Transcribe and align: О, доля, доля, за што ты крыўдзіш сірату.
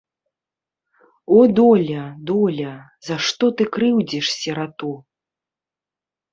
О, 1.25 1.37
доля, 1.59 2.05
доля, 2.31 2.73
за 3.11 3.19
што 3.29 3.45
ты 3.61 3.71
крыўдзіш 3.77 4.25
сірату. 4.39 4.93